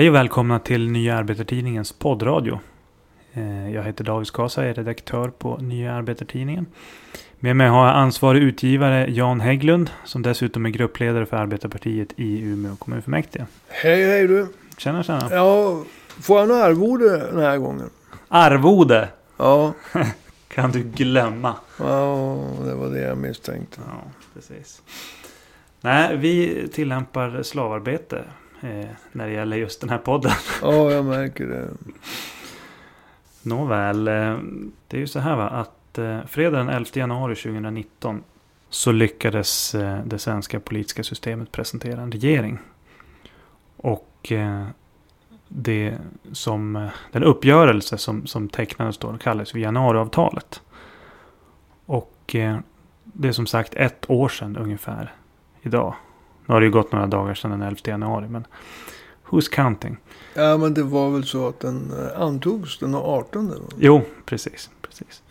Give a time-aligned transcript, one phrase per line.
[0.00, 2.60] Hej och välkomna till Nya Arbetartidningens poddradio.
[3.32, 6.66] Eh, Jag heter David Skasa, är redaktör på Nya Arbetartidningen.
[7.38, 12.40] Med mig har jag ansvarig utgivare Jan Hägglund som dessutom är gruppledare för Arbetarpartiet i
[12.42, 13.46] Umeå kommunfullmäktige.
[13.68, 14.46] Hej, hej du.
[14.78, 15.28] Tjena tjena.
[15.30, 15.82] Ja,
[16.20, 17.90] får jag något arvode den här gången?
[18.28, 19.72] Arvode Ja,
[20.48, 21.54] kan du glömma.
[21.78, 23.80] ja det var det jag misstänkte.
[23.88, 24.02] Ja,
[24.34, 24.82] precis.
[25.80, 28.24] Nej, vi tillämpar slavarbete
[28.60, 30.32] eh, när det gäller just den här podden.
[30.62, 31.68] Ja, jag märker det.
[33.42, 34.38] Nåväl, eh,
[34.88, 38.22] det är ju så här va att eh, fredag den 11 januari 2019
[38.68, 42.58] så lyckades eh, det svenska politiska systemet presentera en regering.
[43.76, 44.66] Och eh,
[45.48, 45.98] det
[46.32, 50.62] som, den uppgörelse som, som tecknades då kallades för januariavtalet.
[51.86, 52.36] Och
[53.04, 55.14] det är som sagt ett år sedan ungefär
[55.62, 55.94] idag.
[56.50, 58.46] Nu har det ju gått några dagar sedan den 11 januari men
[59.28, 59.96] who's counting?
[60.34, 63.48] Ja, men det var väl så att den eh, antogs den 18.
[63.48, 63.54] va?
[63.78, 64.70] Jo, precis.
[64.82, 65.22] precis.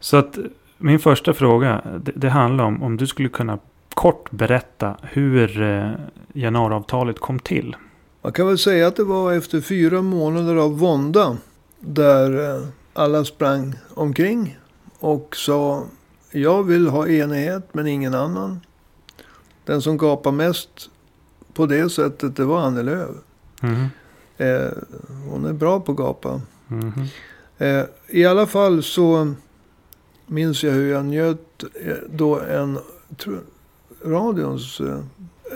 [0.00, 0.38] Så att
[0.78, 3.58] min första fråga, det, det handlar om om du skulle kunna
[3.94, 5.90] kort berätta hur eh,
[6.32, 7.76] januariavtalet kom till.
[8.22, 11.36] Man kan väl säga att det var efter fyra månader av vånda.
[11.78, 14.58] Där eh, alla sprang omkring
[15.00, 15.84] och sa
[16.30, 18.60] jag vill ha enighet men ingen annan.
[19.66, 20.90] Den som gapar mest
[21.54, 23.10] på det sättet det var Annie Lööf.
[23.60, 23.86] Mhm,
[24.38, 24.68] Eh,
[25.30, 26.40] hon är bra på att gapa.
[26.68, 26.92] mhm.
[27.58, 29.34] Eh, I alla fall så
[30.26, 32.78] minns jag hur jag njöt eh, då en
[33.16, 33.40] tror,
[34.04, 34.98] radions eh,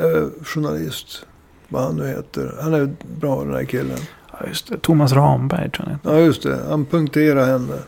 [0.06, 1.26] eh, journalist.
[1.68, 2.54] Vad han nu heter.
[2.60, 3.98] Han är bra den här killen.
[4.32, 4.78] Ja, just det.
[4.78, 6.14] Thomas Ramberg tror jag.
[6.14, 6.58] Ja just det.
[6.68, 7.78] Han punkterade henne.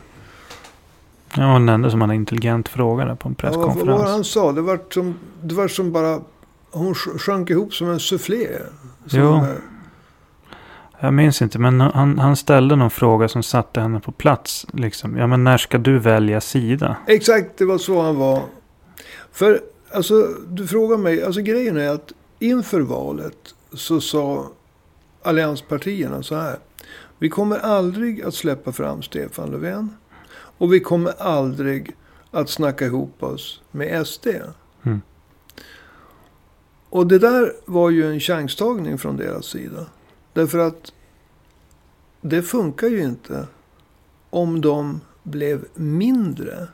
[1.37, 4.01] Ja, den enda som en intelligent fråga där på en Ja, vad, presskonferens.
[4.09, 4.51] han sa?
[4.51, 6.21] Det var som, det var som bara.
[6.71, 8.47] Hon sj- sjönk ihop som en soufflé.
[9.07, 9.35] Som, Jo.
[9.35, 9.43] eh,
[10.99, 14.65] Jag minns inte, men han, han ställde någon fråga som satte henne på plats.
[14.73, 15.17] Liksom.
[15.17, 16.97] Ja, men när ska du välja sida?
[17.07, 18.41] Exakt, det var så han var.
[19.31, 19.59] För,
[19.93, 21.23] alltså, du frågar mig.
[21.23, 24.47] Alltså grejen är att inför valet så sa
[25.23, 26.55] allianspartierna så här.
[27.19, 29.89] Vi kommer aldrig att släppa fram Stefan Löfven.
[30.35, 31.95] Och vi kommer aldrig
[32.31, 34.27] att snacka ihop oss med SD.
[34.83, 35.01] Mm.
[36.89, 39.85] Och det där var ju en chanstagning från deras sida.
[40.33, 40.93] Därför att
[42.21, 43.47] det funkar ju inte
[44.29, 46.67] om de blev mindre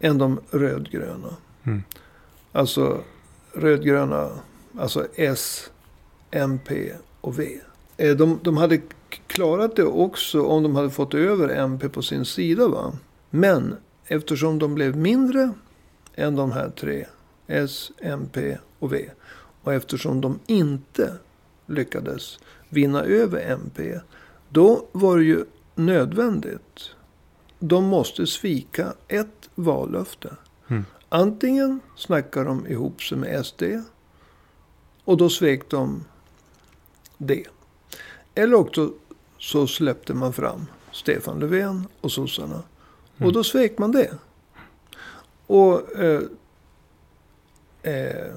[0.00, 1.36] än de rödgröna.
[1.64, 1.82] Mm.
[2.52, 3.04] Alltså
[3.52, 4.30] rödgröna,
[4.78, 5.70] alltså S,
[6.30, 7.60] MP och V.
[7.96, 8.80] Eh, De, de hade
[9.26, 12.68] klarat det också om de hade fått över MP på sin sida.
[12.68, 12.92] va.
[13.30, 13.76] Men
[14.06, 15.52] eftersom de blev mindre
[16.14, 17.06] än de här tre,
[17.46, 19.10] S, MP och V.
[19.62, 21.12] Och eftersom de inte
[21.66, 22.38] lyckades
[22.68, 24.00] vinna över MP.
[24.48, 25.44] Då var det ju
[25.74, 26.90] nödvändigt.
[27.58, 30.36] De måste svika ett vallöfte.
[30.68, 30.84] Mm.
[31.08, 33.62] Antingen snackar de ihop sig med SD.
[35.04, 36.04] Och då svek de
[37.18, 37.44] det.
[38.34, 38.92] Eller också
[39.44, 42.62] så släppte man fram Stefan Löfven och sossarna.
[43.16, 43.26] Mm.
[43.26, 44.10] Och då svek man det.
[45.46, 46.22] Och eh,
[47.82, 48.34] eh,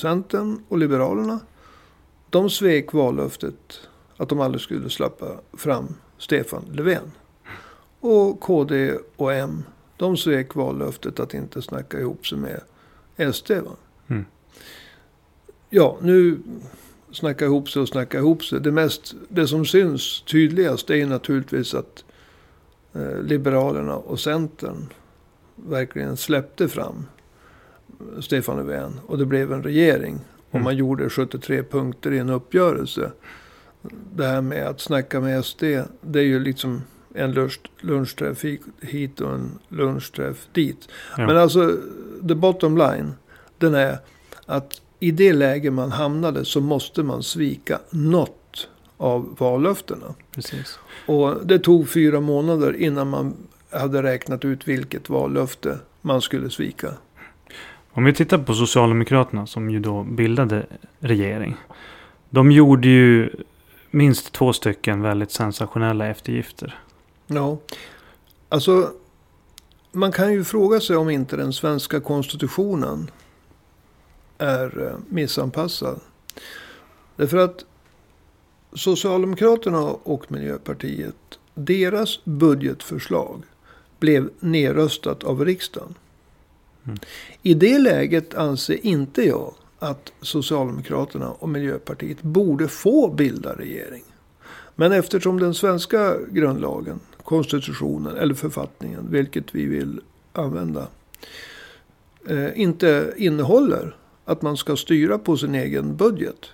[0.00, 1.40] Centern och Liberalerna.
[2.30, 3.80] De svek vallöftet
[4.16, 7.12] att de aldrig skulle släppa fram Stefan Löfven.
[8.00, 9.64] Och KD och M.
[9.96, 12.60] De svek vallöftet att inte snacka ihop sig med
[13.34, 13.50] SD.
[14.06, 14.24] Mm.
[15.70, 16.38] Ja, nu
[17.12, 18.60] snacka ihop sig och snacka ihop sig.
[18.60, 22.04] Det, mest, det som syns tydligast är naturligtvis att
[22.94, 24.86] eh, Liberalerna och Centern
[25.56, 27.06] verkligen släppte fram
[28.20, 29.00] Stefan Löfven.
[29.06, 30.20] Och det blev en regering.
[30.48, 30.64] Och Mm.
[30.64, 33.12] man gjorde 73 punkter i en uppgörelse.
[34.14, 35.62] Det här med att snacka med SD,
[36.00, 36.82] det är ju liksom
[37.14, 40.88] en lunch, lunchträff hit- hit och en lunchträff dit.
[41.16, 41.26] Ja.
[41.26, 41.76] Men alltså,
[42.28, 43.12] the bottom line,
[43.58, 43.98] den är
[44.46, 50.14] att i det läge man hamnade så måste man svika något av vallöftena.
[50.32, 50.78] Precis.
[51.06, 53.36] Och det tog fyra månader innan man
[53.70, 56.94] hade räknat ut vilket vallöfte man skulle svika.
[57.90, 60.66] Om vi tittar på Socialdemokraterna som ju då bildade
[60.98, 61.56] regering.
[62.30, 63.30] De gjorde ju
[63.90, 66.78] minst två stycken väldigt sensationella eftergifter.
[67.26, 67.58] Ja,
[68.48, 68.90] alltså
[69.92, 73.10] man kan ju fråga sig om inte den svenska konstitutionen
[74.38, 76.00] är eh, missanpassad.
[77.16, 77.64] Därför att
[78.72, 83.42] Socialdemokraterna och Miljöpartiet, deras budgetförslag
[83.98, 85.94] blev nedröstat av riksdagen.
[86.84, 86.98] Mm.
[87.42, 94.04] I det läget anser inte jag att Socialdemokraterna och Miljöpartiet borde få bilda regering.
[94.74, 100.00] Men eftersom den svenska grundlagen, konstitutionen eller författningen, vilket vi vill
[100.32, 100.86] använda,
[102.28, 103.96] eh, inte innehåller
[104.28, 106.46] att man ska styra på sin egen budget.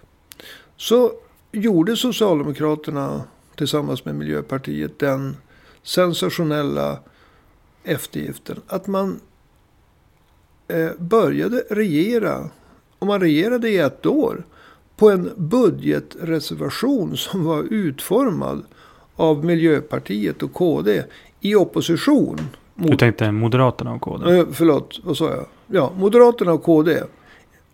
[0.77, 1.13] Så
[1.53, 3.23] gjorde Socialdemokraterna
[3.57, 5.37] tillsammans med Miljöpartiet den
[5.83, 6.99] sensationella
[7.85, 9.21] eftergiften att man
[10.69, 12.51] eh, började regera.
[12.99, 14.45] Och man regerade i ett år
[14.97, 18.65] på en budgetreservation som var utformad
[19.17, 21.05] av Miljöpartiet och KD
[21.41, 22.39] i opposition.
[22.75, 24.39] Mot, du tänkte Moderaterna och KD?
[24.39, 25.47] Eh, förlåt, vad sa jag?
[25.67, 27.03] Ja, Moderaterna och KD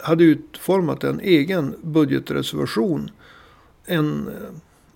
[0.02, 3.10] hade utformat en egen budgetreservation.
[3.86, 4.34] En, eh,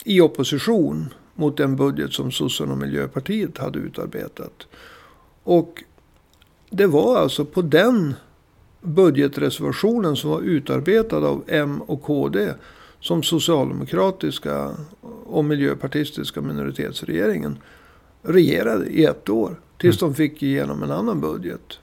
[0.05, 4.67] I opposition mot den budget som sossarna och Miljöpartiet hade utarbetat.
[5.43, 5.85] Och
[6.71, 8.15] det var alltså på den
[8.81, 12.55] budgetreservationen som var utarbetad av M och KD
[13.01, 14.71] som socialdemokratiska
[15.25, 17.59] och miljöpartistiska minoritetsregeringen
[18.23, 19.61] regerade i ett år.
[19.79, 20.13] Tills mm.
[20.13, 21.79] de fick igenom en annan budget.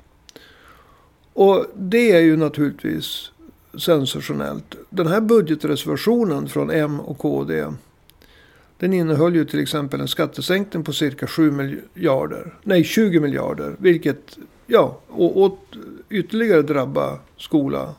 [1.34, 3.32] Och det är ju naturligtvis
[3.78, 4.76] sensationellt.
[4.90, 7.66] Den här budgetreservationen från M och KD.
[8.78, 12.54] Den innehöll ju till exempel en skattesänkning på cirka 7 miljarder.
[12.64, 13.76] Nej, 20 miljarder.
[13.80, 14.38] Vilket,
[14.68, 15.58] ja, och, och
[16.10, 17.96] ytterligare drabba skola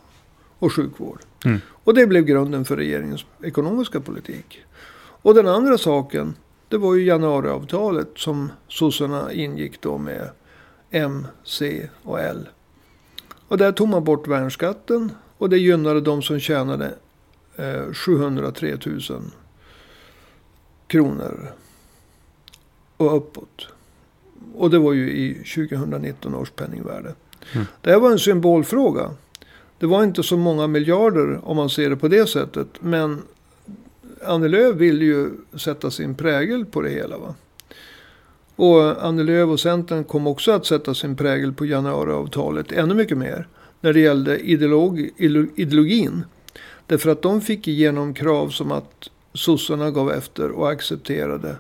[0.59, 1.19] och sjukvård.
[1.45, 1.61] Mm.
[1.69, 4.63] Och det blev grunden för regeringens ekonomiska politik.
[5.23, 6.35] Och den andra saken,
[6.69, 10.29] det var ju januariavtalet som sossarna ingick då med
[10.91, 12.49] M, C och L.
[13.53, 16.95] Och där tog man bort värnskatten och det gynnade de som tjänade
[17.57, 19.01] eh, 703 000
[20.87, 21.53] kronor
[22.97, 23.67] och uppåt.
[24.55, 27.15] Och det var ju i 2019 års penningvärde.
[27.53, 27.67] Mm.
[27.81, 29.11] Det här var en symbolfråga.
[29.79, 32.69] Det var inte så många miljarder om man ser det på det sättet.
[32.81, 33.23] Men
[34.25, 37.19] Annie Lööf ville ju sätta sin prägel på det hela.
[37.19, 37.35] Va?
[38.57, 43.19] Och Annie Lööf och Centern kom också att sätta sin prägel på januariavtalet ännu mycket
[43.19, 43.49] mer.
[43.81, 45.11] När det gällde ideolog,
[45.57, 46.25] ideologin.
[46.87, 51.57] Därför att de fick igenom krav som att sossarna gav efter och accepterade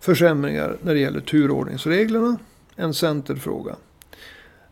[0.00, 2.38] försämringar när det gäller turordningsreglerna.
[2.76, 3.76] En centerfråga.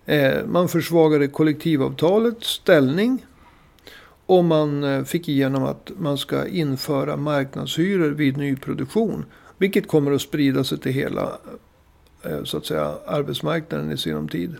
[0.06, 3.26] Eh, man försvagade kollektivavtalets ställning.
[4.26, 9.24] Och man eh, fick igenom att man ska införa marknadshyror vid nyproduktion.
[9.58, 11.38] Vilket kommer att sprida sig till hela
[12.22, 14.56] eh, så att säga, arbetsmarknaden i sinom tid.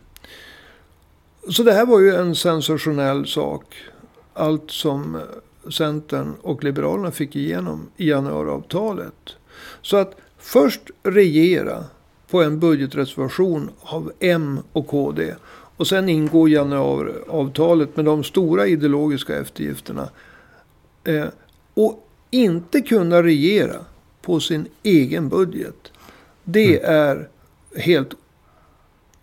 [1.48, 3.76] Så det här var ju en sensationell sak.
[4.34, 5.20] Allt som
[5.70, 9.36] Centern och Liberalerna fick igenom i januariavtalet.
[9.82, 11.84] Så att först regera
[12.30, 15.34] på en budgetreservation av M och KD.
[15.76, 20.08] Och sen ingå i januariavtalet med de stora ideologiska eftergifterna.
[21.04, 21.26] Eh,
[21.74, 23.76] och inte kunna regera
[24.22, 25.92] på sin egen budget.
[26.44, 26.94] Det mm.
[26.94, 27.28] är
[27.76, 28.14] helt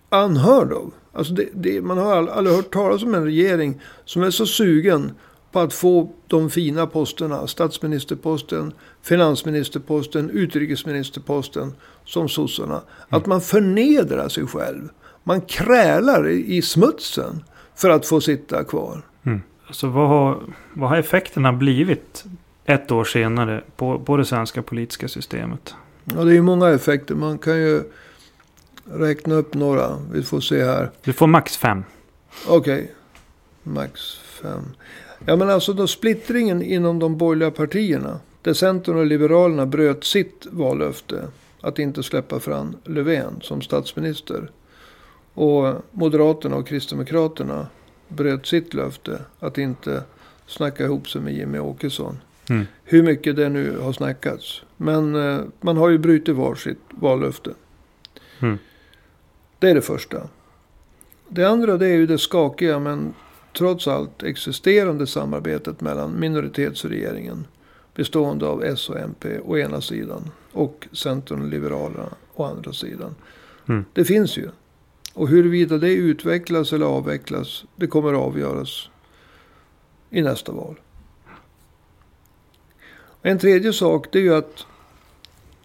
[0.10, 0.94] unheard of.
[1.14, 5.12] Alltså det, det, man har aldrig hört talas om en regering som är så sugen
[5.52, 7.48] på att få de fina posterna.
[7.48, 11.74] Statsministerposten, finansministerposten, utrikesministerposten
[12.06, 12.76] som sossarna.
[12.76, 12.84] Mm.
[13.10, 14.90] Att man förnedrar sig själv.
[15.24, 17.44] Man krälar i smutsen
[17.76, 19.02] för att få sitta kvar.
[19.24, 19.42] Mm.
[19.68, 20.44] Alltså vad har,
[20.74, 22.26] vad har effekterna blivit
[22.70, 25.76] ett år senare på, på det svenska politiska systemet?
[26.04, 27.16] Ja, det är ju många effekter.
[27.16, 27.84] Man kan ju
[28.84, 29.98] räkna upp några.
[30.12, 30.92] Vi får se här.
[31.04, 31.84] Du får max fem.
[32.48, 32.74] Okej.
[32.74, 32.88] Okay.
[33.64, 34.64] Max fem.
[35.26, 38.20] Ja men alltså då splittringen inom de borgerliga partierna.
[38.42, 41.28] Där Centern och Liberalerna bröt sitt vallöfte.
[41.62, 44.52] Att inte släppa fram Löfven som statsminister.
[45.34, 47.68] Och Moderaterna och Kristdemokraterna
[48.08, 49.22] bröt sitt löfte.
[49.40, 50.04] Att inte
[50.48, 52.18] snacka ihop sig med Jimmy Åkesson.
[52.50, 52.66] Mm.
[52.84, 54.62] Hur mycket det nu har snackats.
[54.78, 57.54] Men eh, man har ju brutit var sitt vallöfte.
[58.40, 58.58] Mm.
[59.60, 60.30] Det är det första.
[61.28, 63.14] Det andra det är ju det skakiga men
[63.58, 67.48] trots allt existerande samarbetet mellan minoritetsregeringen
[67.96, 73.16] bestående av S och MP å ena sidan och Centern och Liberalerna å andra sidan.
[73.68, 73.86] Mm.
[73.94, 74.50] Det finns ju.
[75.14, 78.90] Och huruvida det utvecklas eller avvecklas, det kommer att avgöras
[80.10, 80.80] i nästa val.
[83.22, 84.66] En tredje sak det är ju att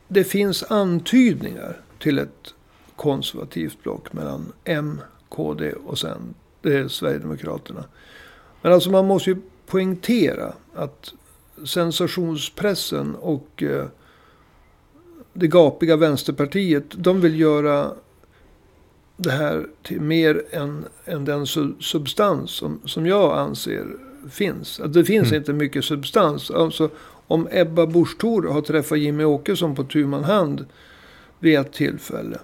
[0.08, 2.54] det finns antydningar till ett
[2.96, 7.84] konservativt block mellan M, KD och sen är Sverigedemokraterna.
[8.62, 11.12] Men alltså man måste ju poängtera att
[11.66, 13.86] sensationspressen och eh,
[15.32, 17.90] det gapiga vänsterpartiet, de vill göra
[19.16, 21.46] det här till mer än, än den
[21.80, 23.86] substans som, som jag anser
[24.30, 24.80] finns.
[24.80, 25.38] Att det finns Mm.
[25.38, 26.50] inte mycket substans.
[26.50, 26.90] Alltså,
[27.26, 30.66] om Ebba Busch Thor har träffat Jimmy Åkesson på tu hand
[31.38, 32.38] vid ett tillfälle.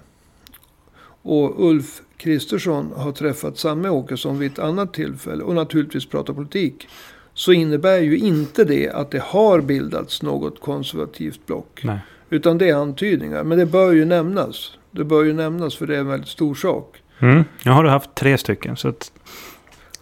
[1.23, 5.43] Och Ulf Kristersson har träffat samme Åkesson vid ett annat tillfälle.
[5.43, 6.87] Och naturligtvis pratar politik.
[7.33, 11.81] Så innebär ju inte det att det har bildats något konservativt block.
[11.83, 11.99] Nej.
[12.29, 13.43] Utan det är antydningar.
[13.43, 14.71] Men det bör ju nämnas.
[14.91, 16.97] Det bör ju nämnas för det är en väldigt stor sak.
[17.19, 17.43] Mm.
[17.65, 18.77] Nu har haft tre stycken.
[18.77, 19.11] Så att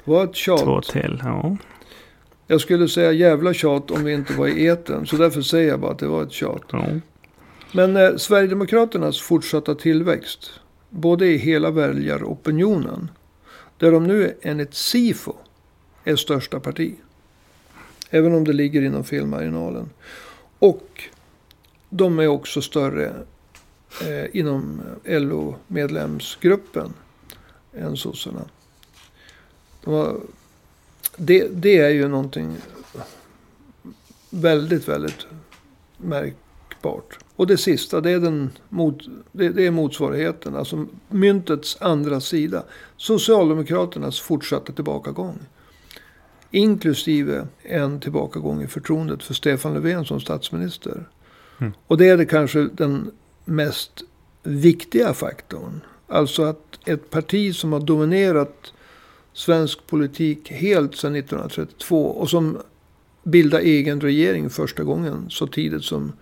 [0.03, 0.59] Vad ett tjat.
[0.59, 1.21] två till.
[1.23, 1.57] Ja.
[2.51, 5.05] Jag skulle säga jävla tjat om vi inte var i eten.
[5.07, 6.63] Så därför säger jag bara att det var ett tjat.
[6.71, 6.85] Ja.
[7.71, 10.51] Men eh, Sverigedemokraternas fortsatta tillväxt.
[10.89, 13.11] Både i hela väljaropinionen.
[13.77, 15.35] Där de nu enligt SIFO
[16.03, 16.95] är största parti.
[18.09, 19.89] Även om det ligger inom felmarginalen.
[20.59, 21.03] Och
[21.89, 23.13] de är också större
[24.07, 26.93] eh, inom LO-medlemsgruppen
[27.73, 28.41] än sossarna.
[29.83, 30.17] De har,
[31.19, 32.55] det, det är ju någonting
[34.29, 35.27] väldigt, väldigt
[35.97, 37.17] märkbart.
[37.35, 40.55] Och det sista, det är, den mot, det, det är motsvarigheten.
[40.55, 42.63] Alltså myntets andra sida.
[42.97, 45.39] Socialdemokraternas fortsatta tillbakagång.
[46.51, 51.09] Inklusive en tillbakagång i förtroendet för Stefan Löfven som statsminister.
[51.59, 51.73] Mm.
[51.87, 53.11] Och det är det kanske den
[53.45, 54.03] mest
[54.43, 55.81] viktiga faktorn.
[56.07, 58.73] Alltså att ett parti som har dominerat
[59.39, 62.57] svensk politik helt sedan 1932 och som
[63.23, 66.13] bildar egen regering första gången så tidigt som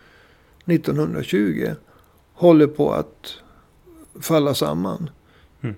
[0.65, 1.69] 1920
[2.33, 3.33] håller på att
[4.21, 5.09] falla samman.
[5.61, 5.75] Mm.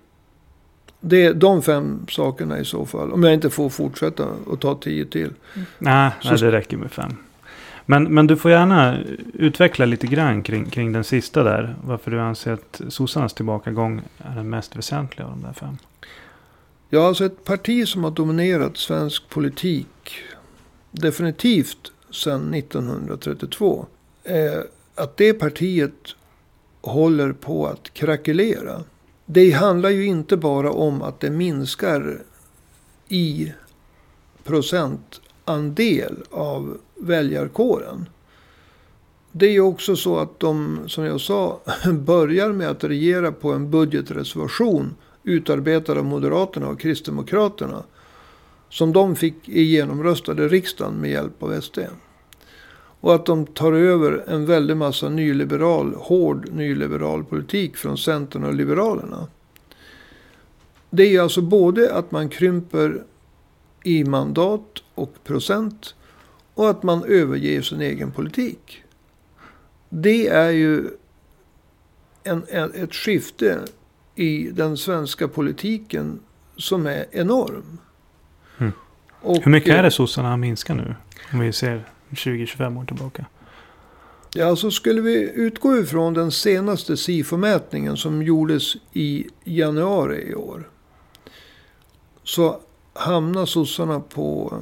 [1.00, 3.12] Det är de fem sakerna i så fall.
[3.12, 5.34] Om jag inte får fortsätta och ta tio till.
[5.78, 7.12] Nej, Så- nej, det räcker med fem.
[7.86, 8.98] Men, men du får gärna
[9.34, 11.76] utveckla lite grann kring, kring den sista där.
[11.84, 15.78] Varför du anser att sossarnas tillbakagång är den mest väsentliga av de där fem.
[16.92, 20.22] Ja, alltså ett parti som har dominerat svensk politik
[20.92, 23.86] definitivt sedan 1932.
[24.24, 24.60] Eh,
[24.96, 26.16] att det partiet
[26.82, 28.84] håller på att krackelera.
[29.26, 32.22] Det handlar ju inte bara om att det minskar
[33.08, 33.54] i
[34.44, 38.10] procentandel av väljarkåren.
[39.32, 41.60] Det är ju också så att de, som jag sa,
[41.94, 47.84] börjar med att regera på en budgetreservation utarbetad av Moderaterna och Kristdemokraterna.
[48.70, 51.80] Som de fick genomröstade i riksdagen med hjälp av SD.
[53.02, 58.54] Och att de tar över en väldig massa nyliberal, hård nyliberal politik från Centern och
[58.54, 59.28] Liberalerna.
[60.90, 63.04] Det är ju alltså både att man krymper
[63.84, 65.96] i mandat och procent
[66.54, 68.84] och att man överger sin egen politik.
[69.90, 70.88] Det är ju
[72.24, 73.60] en, en, ett skifte
[74.20, 76.20] i den svenska politiken
[76.58, 77.78] som är enorm.
[78.58, 78.72] Mm.
[79.22, 80.96] Och, Hur mycket är eh, det sossarna har minskat nu?
[81.34, 83.26] Om vi ser 20-25 år tillbaka.
[84.34, 90.70] Ja, så skulle vi utgå ifrån den senaste SIFO-mätningen som gjordes i januari i år.
[92.24, 92.62] Så
[92.94, 94.58] hamnar sossarna på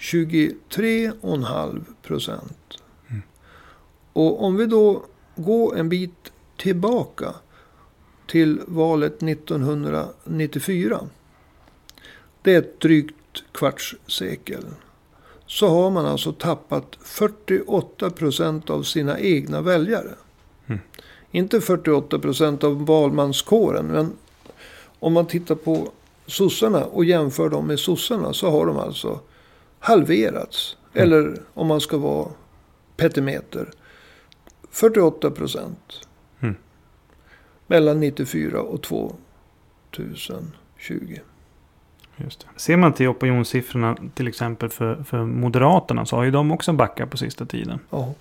[0.00, 2.78] 23,5 procent.
[3.08, 3.22] Mm.
[4.12, 5.04] Och om vi då
[5.36, 7.34] går en bit tillbaka
[8.28, 11.00] till valet 1994.
[12.42, 13.14] Det är ett drygt
[13.52, 14.64] kvarts sekel.
[15.46, 20.14] Så har man alltså tappat 48 procent av sina egna väljare.
[20.66, 20.80] Mm.
[21.30, 23.86] Inte 48 procent av valmanskåren.
[23.86, 24.12] Men
[24.98, 25.92] om man tittar på
[26.26, 29.20] sossarna och jämför dem med sossarna så har de alltså
[29.78, 30.76] halverats.
[30.94, 31.04] Mm.
[31.04, 32.28] Eller om man ska vara
[32.96, 33.70] petimeter.
[34.70, 36.07] 48 procent.
[37.70, 41.18] Mellan 94 och 2020.
[42.16, 42.60] Just det.
[42.60, 47.10] Ser man till opinionssiffrorna till exempel för, för Moderaterna så har ju de också backat
[47.10, 47.78] på sista tiden.
[47.90, 48.14] Ja,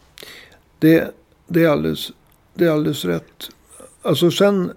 [0.80, 1.16] det,
[1.48, 2.12] det, är alldeles,
[2.54, 3.50] det är alldeles rätt.
[4.02, 4.72] Alltså sen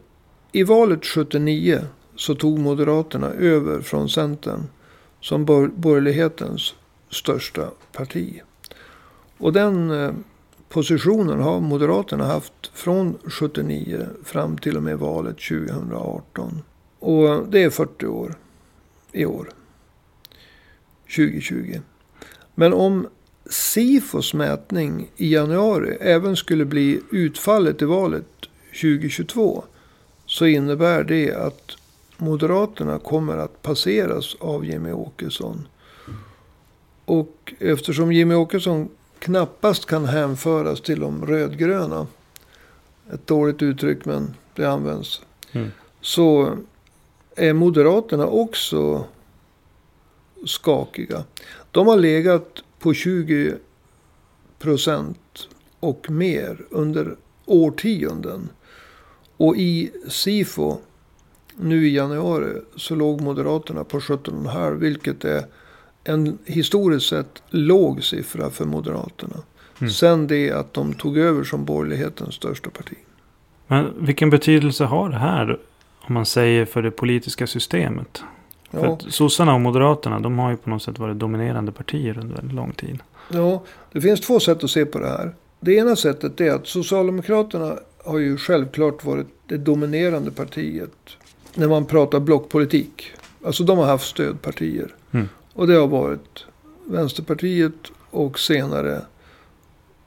[0.52, 1.80] i valet 79
[2.16, 4.62] så tog Moderaterna över från Centern
[5.20, 6.74] som bor, borgerlighetens
[7.10, 8.40] största parti.
[9.38, 10.12] Och den eh,
[10.70, 16.62] positionen har Moderaterna haft från 79 fram till och med valet 2018.
[16.98, 18.34] Och det är 40 år
[19.12, 19.50] i år.
[21.16, 21.80] 2020.
[22.54, 23.06] Men om
[23.50, 28.26] Sifos mätning i januari även skulle bli utfallet i valet
[28.80, 29.64] 2022
[30.26, 31.76] så innebär det att
[32.16, 35.68] Moderaterna kommer att passeras av Jimmy Åkesson.
[37.04, 38.88] Och eftersom Jimmy Åkesson
[39.20, 42.06] knappast kan hänföras till de rödgröna,
[43.12, 45.22] ett dåligt uttryck men det används,
[45.52, 45.68] Mm.
[46.00, 46.56] så
[47.36, 49.04] är Moderaterna också
[50.46, 51.24] skakiga.
[51.70, 53.54] De har legat på 20
[54.58, 55.48] procent
[55.80, 58.48] och mer under årtionden.
[59.36, 60.78] Och i SIFO
[61.56, 65.44] nu i januari så låg Moderaterna på 17,5 vilket är
[66.12, 69.36] en historiskt sett låg siffra för Moderaterna.
[69.80, 69.90] Mm.
[69.90, 72.96] Sen det att de tog över som borgerlighetens största parti.
[73.66, 75.58] Men vilken betydelse har det här
[76.00, 78.22] om man säger för det politiska systemet?
[78.70, 78.80] Ja.
[78.80, 82.36] För att sossarna och moderaterna de har ju på något sätt varit dominerande partier under
[82.36, 82.98] väldigt lång tid.
[83.28, 83.62] Ja,
[83.92, 85.34] det finns två sätt att se på det här.
[85.60, 91.16] Det ena sättet är att Socialdemokraterna har ju självklart varit det dominerande partiet
[91.54, 93.12] när man pratar blockpolitik.
[93.44, 94.94] Alltså de har haft stödpartier.
[95.10, 95.28] Mm.
[95.60, 96.46] Och det har varit
[96.86, 99.02] Vänsterpartiet och senare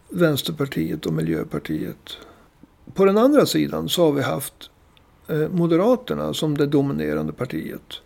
[0.10, 2.18] Vänsterpartiet och Miljöpartiet.
[2.94, 4.70] På den andra sidan så har vi haft
[5.28, 8.02] eh, Moderaterna som det dominerande partiet.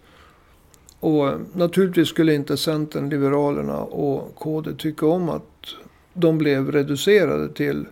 [1.00, 5.76] Och naturligtvis skulle inte Centern, Liberalerna och KD tycka om att
[6.14, 7.86] de blev reducerade till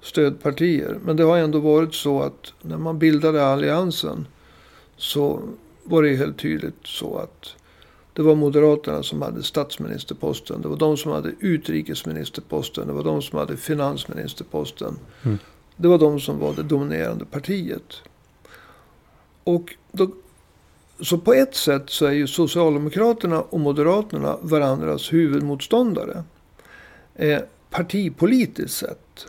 [0.00, 0.98] stödpartier.
[1.04, 4.26] Men det har ändå varit så att när man bildade alliansen
[4.96, 5.42] så
[5.84, 7.54] var det helt tydligt så att
[8.12, 10.62] det var Moderaterna som hade statsministerposten.
[10.62, 12.86] Det var de som hade utrikesministerposten.
[12.86, 14.98] Det var de som hade finansministerposten.
[15.22, 15.38] Mm.
[15.76, 18.02] Det var de som var det dominerande partiet.
[19.44, 20.10] Och då,
[21.00, 26.24] så på ett sätt så är ju Socialdemokraterna och Moderaterna varandras huvudmotståndare.
[27.14, 27.40] Eh,
[27.70, 29.26] partipolitiskt sett.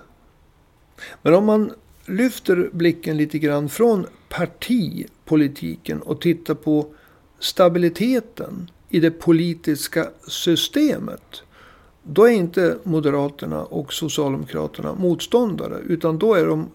[1.21, 1.71] Men om man
[2.05, 6.87] lyfter blicken lite grann från partipolitiken och tittar på
[7.41, 11.43] stabiliteten i det politiska systemet.
[12.03, 15.77] Då är inte Moderaterna och Socialdemokraterna motståndare.
[15.87, 16.69] Utan då är de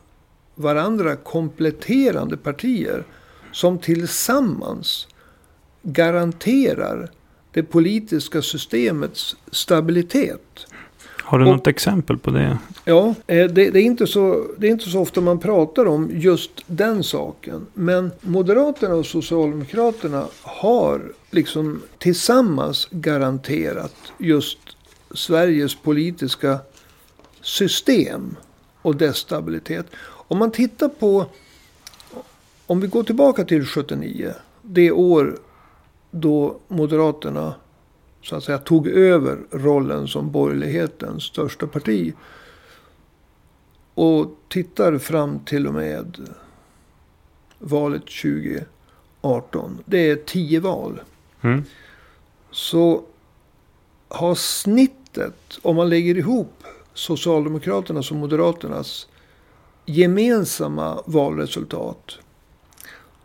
[0.54, 3.04] varandra kompletterande partier.
[3.52, 5.08] Som tillsammans
[5.82, 7.10] garanterar
[7.52, 10.66] det politiska systemets stabilitet.
[11.26, 12.58] Har du och, något exempel på det?
[12.84, 16.10] Ja, eh, det, det, är inte så, det är inte så ofta man pratar om
[16.14, 17.66] just den saken.
[17.74, 24.58] Men Moderaterna och Socialdemokraterna har liksom tillsammans garanterat just
[25.14, 26.58] Sveriges politiska
[27.40, 28.36] system
[28.82, 29.86] och dess stabilitet.
[30.28, 31.26] Om man tittar på,
[32.66, 35.38] om vi går tillbaka till 79, det år
[36.10, 37.54] då Moderaterna
[38.26, 42.14] så att säga tog över rollen som borgerlighetens största parti.
[43.94, 46.28] Och tittar fram till och med
[47.58, 48.02] valet
[49.22, 49.78] 2018.
[49.84, 51.00] Det är tio val.
[51.40, 51.64] Mm.
[52.50, 53.02] Så
[54.08, 59.08] har snittet, om man lägger ihop Socialdemokraternas och Moderaternas
[59.84, 62.18] gemensamma valresultat.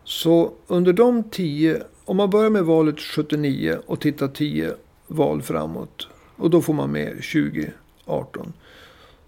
[0.04, 4.74] Så under de tio, om man börjar med valet 79 och tittar tio
[5.12, 6.08] val framåt.
[6.36, 8.52] Och då får man med 2018.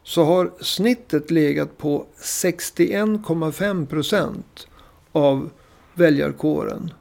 [0.03, 4.67] Så har snittet legat på 61,5 procent
[5.13, 5.51] av
[5.95, 6.93] väljarkåren.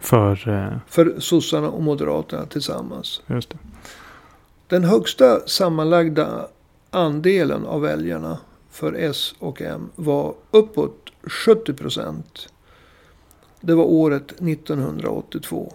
[0.00, 0.48] För?
[0.48, 0.78] Eh...
[0.88, 3.22] För sossarna och moderaterna tillsammans.
[3.26, 3.58] Just det.
[4.66, 6.48] Den högsta sammanlagda
[6.90, 8.38] andelen av väljarna
[8.70, 12.48] för S och M var uppåt 70 procent.
[13.60, 15.72] Det var året 1982.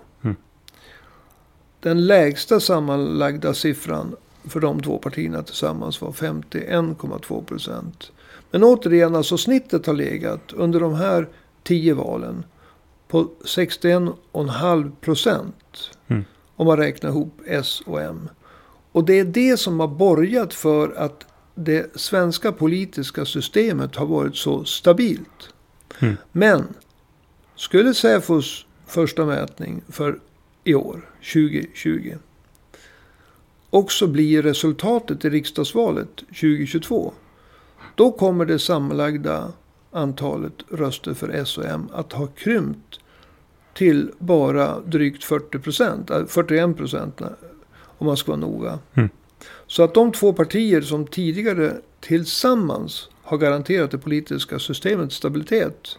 [1.84, 8.12] Den lägsta sammanlagda siffran för de två partierna tillsammans var 51,2 procent.
[8.52, 11.28] Men återigen, alltså snittet har legat under de här
[11.64, 12.46] tio valen
[13.08, 15.90] på 61,5 procent.
[16.08, 16.26] Mm.
[16.56, 18.30] Om man räknar ihop S och M.
[18.92, 24.36] Och det är det som har borgat för att det svenska politiska systemet har varit
[24.36, 25.54] så stabilt.
[26.00, 26.18] Mm.
[26.32, 26.68] Men
[27.56, 30.20] skulle Säfos första mätning för
[30.64, 32.16] i år, 2020.
[33.70, 37.14] Också blir resultatet i riksdagsvalet 2022.
[37.96, 39.54] Då kommer det sammanlagda
[39.92, 43.00] antalet röster för S och M att ha krympt
[43.74, 47.22] till bara drygt 40 procent, 41 äh, procent
[47.98, 48.80] om man ska vara noga.
[48.94, 49.10] Mm.
[49.68, 55.98] Så att de två partier som tidigare tillsammans har garanterat det politiska systemets stabilitet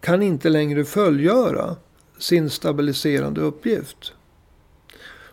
[0.00, 1.76] kan inte längre fullgöra
[2.18, 4.12] sin stabiliserande uppgift.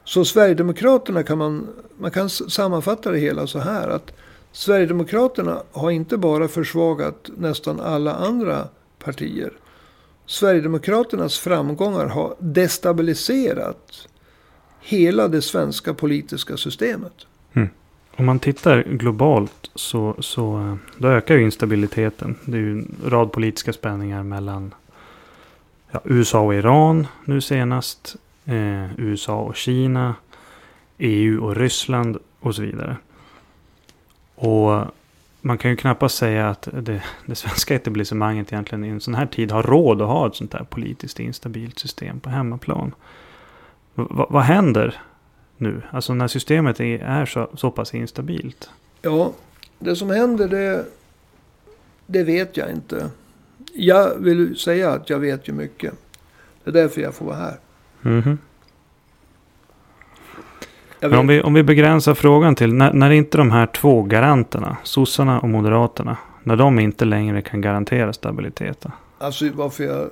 [0.04, 1.67] Så Sverigedemokraterna kan man,
[1.98, 4.13] man kan sammanfatta det hela så här att
[4.52, 8.67] Sverigedemokraterna har inte bara försvagat nästan alla andra
[9.04, 9.54] partier.
[10.26, 14.08] Sverigedemokraternas framgångar har destabiliserat
[14.82, 17.13] hela det svenska politiska systemet.
[17.54, 17.70] Mm.
[18.15, 22.36] Om man tittar globalt så, så eh, då ökar ju instabiliteten.
[22.46, 24.74] Det är ju en rad politiska spänningar mellan
[25.91, 28.15] ja, USA och Iran nu senast.
[28.45, 30.15] eh, USA och Kina,
[30.97, 32.97] EU och Ryssland och så vidare.
[34.36, 34.86] Och
[35.41, 39.25] man kan ju knappast säga att det, det svenska etablissemanget egentligen i en sån här
[39.25, 42.95] tid har råd att ha ett sånt här politiskt instabilt system på hemmaplan.
[43.95, 45.01] V vad händer
[45.58, 45.82] nu?
[45.91, 48.69] Alltså när systemet är, är så, så pass instabilt?
[49.01, 49.32] Ja,
[49.80, 50.86] det som händer det,
[52.06, 53.10] det vet jag inte.
[53.73, 55.93] Jag vill säga att jag vet ju mycket.
[56.63, 57.57] Det är därför jag får vara här.
[58.05, 58.38] Mm.
[60.99, 64.77] Men om vi, om vi begränsar frågan till när, när inte de här två garanterna,
[64.84, 68.91] sossarna och moderaterna, när de inte längre kan garantera stabiliteten.
[69.17, 70.10] Alltså varför jag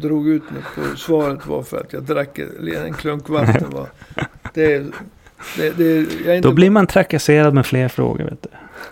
[0.00, 2.38] drog ut mig på svaret var för att jag drack
[2.86, 3.70] en klunk vatten.
[3.70, 3.86] Va?
[4.54, 4.86] Det,
[5.56, 6.40] det, det.
[6.40, 8.48] Då blir man trakasserad med fler frågor vet du.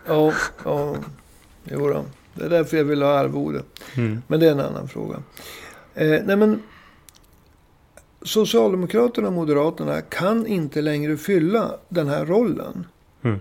[0.06, 0.32] Ja,
[0.64, 0.96] ja
[1.64, 2.04] jo då.
[2.34, 3.62] Det är därför jag vill ha arvode.
[3.96, 4.22] Mm.
[4.26, 5.22] Men det är en annan fråga.
[5.94, 6.62] Eh, nej men
[8.22, 12.86] Socialdemokraterna och Moderaterna kan inte längre fylla den här rollen.
[13.22, 13.40] Mm.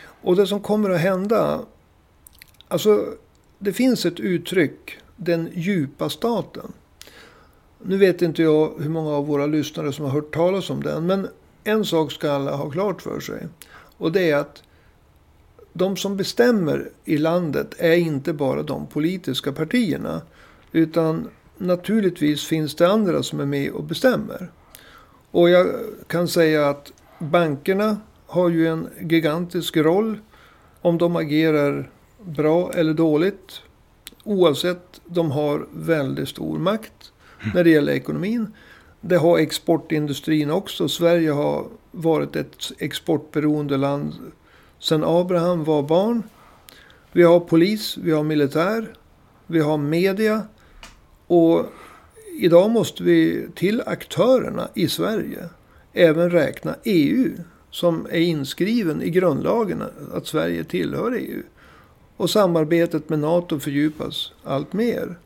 [0.00, 1.60] Och det som kommer att hända.
[2.68, 3.04] Alltså
[3.58, 4.98] det finns ett uttryck.
[5.16, 6.72] Den djupa staten.
[7.82, 11.06] Nu vet inte jag hur många av våra lyssnare som har hört talas om den.
[11.06, 11.28] Men
[11.64, 13.46] en sak ska alla ha klart för sig.
[13.96, 14.62] Och det är att
[15.78, 20.22] de som bestämmer i landet är inte bara de politiska partierna.
[20.72, 24.50] Utan naturligtvis finns det andra som är med och bestämmer.
[25.30, 25.66] Och jag
[26.06, 30.18] kan säga att bankerna har ju en gigantisk roll
[30.80, 31.90] om de agerar
[32.22, 33.60] bra eller dåligt.
[34.24, 37.12] Oavsett, de har väldigt stor makt
[37.54, 38.54] när det gäller ekonomin.
[39.00, 40.88] Det har exportindustrin också.
[40.88, 44.14] Sverige har varit ett exportberoende land
[44.78, 46.22] sedan Abraham var barn.
[47.12, 48.94] Vi har polis, vi har militär,
[49.46, 50.42] vi har media.
[51.26, 51.66] Och
[52.38, 55.48] idag måste vi till aktörerna i Sverige
[55.92, 57.30] även räkna EU.
[57.70, 59.82] Som är inskriven i grundlagen
[60.14, 61.42] att Sverige tillhör EU.
[62.16, 65.18] Och samarbetet med NATO fördjupas allt mer.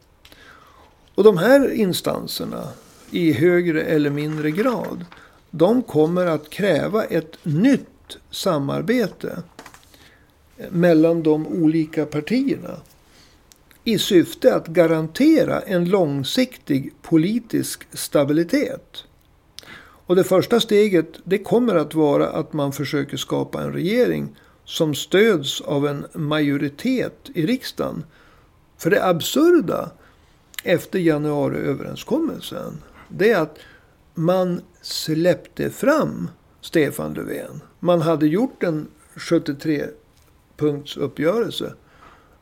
[1.15, 2.69] Och de här instanserna
[3.11, 5.05] i högre eller mindre grad.
[5.51, 7.91] De kommer att kräva ett nytt
[8.31, 9.42] samarbete
[10.70, 12.77] mellan de olika partierna
[13.85, 19.05] i syfte att garantera en långsiktig politisk stabilitet.
[20.07, 24.94] Och det första steget det kommer att vara att man försöker skapa en regering som
[24.94, 28.05] stöds av en majoritet i riksdagen.
[28.79, 29.90] För det absurda
[30.64, 33.59] efter januariöverenskommelsen det är att
[34.14, 37.61] man släppte fram Stefan Löfven.
[37.85, 39.87] Man hade gjort en 73
[40.57, 41.75] punktsuppgörelse.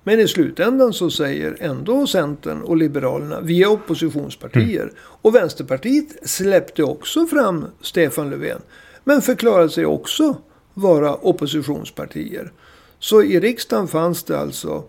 [0.02, 4.82] Men i slutändan så säger ändå Centern och Liberalerna, vi är oppositionspartier.
[4.82, 4.94] Mm.
[4.98, 8.60] Och Vänsterpartiet släppte också fram Stefan Löfven.
[9.04, 10.36] Men förklarade sig också
[10.74, 12.52] vara oppositionspartier.
[12.98, 14.84] Så i riksdagen fanns det alltså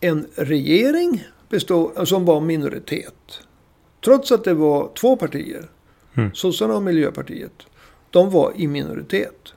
[0.00, 3.40] en regering bestå, som var minoritet.
[4.04, 5.70] Trots att det var två partier,
[6.14, 6.30] mm.
[6.34, 7.52] sossarna och Miljöpartiet.
[8.10, 9.54] De var i minoritet.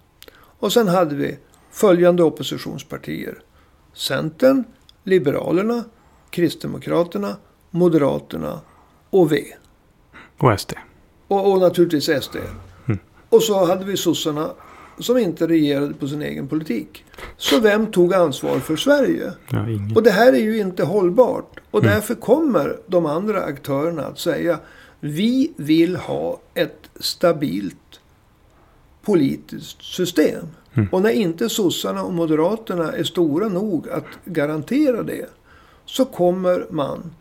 [0.64, 1.38] Och sen hade vi
[1.72, 3.40] följande oppositionspartier.
[3.94, 4.64] Centern,
[5.04, 5.84] Liberalerna,
[6.30, 7.36] Kristdemokraterna,
[7.72, 8.60] Moderaterna
[9.10, 9.44] och V.
[10.38, 10.74] Och SD.
[11.28, 12.36] Och, och naturligtvis SD.
[12.86, 13.00] Mm.
[13.30, 14.52] Och så hade vi sossarna
[15.00, 17.06] som inte regerade på sin egen politik.
[17.38, 19.34] Så vem tog ansvar för Sverige?
[19.50, 21.60] Ja, och det här är ju inte hållbart.
[21.72, 21.94] Och mm.
[21.94, 24.60] därför kommer de andra aktörerna att säga
[25.00, 28.00] vi vill ha ett stabilt
[29.06, 30.48] politiskt system.
[30.74, 30.90] Mm.
[30.92, 35.30] Och när inte sossarna och moderaterna är stora nog att garantera det.
[35.86, 37.16] Så kommer man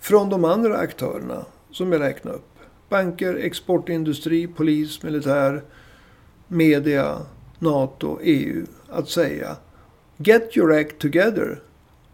[0.00, 2.52] från de andra aktörerna som jag räknar upp.
[2.88, 5.62] Banker, exportindustri, polis, militär,
[6.48, 7.18] media,
[7.58, 8.66] NATO, EU.
[8.88, 9.56] Att säga
[10.16, 11.60] Get your act together.